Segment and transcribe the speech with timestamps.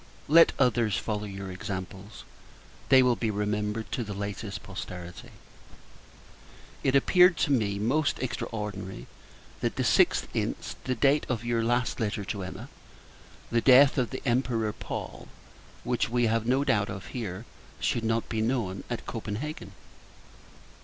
[0.27, 2.23] Let others follow your examples;
[2.89, 5.29] they will be remembered to the latest posterity.
[6.83, 9.05] It appeared to me most extraordinary,
[9.59, 10.83] that the 6th inst.
[10.85, 12.67] the date of your last letter to Emma,
[13.51, 15.27] the death of the Emperor Paul
[15.83, 17.45] (which we have no doubt of here)
[17.79, 19.73] should not be known at Copenhagen!